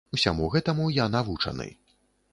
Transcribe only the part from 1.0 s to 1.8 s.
навучаны.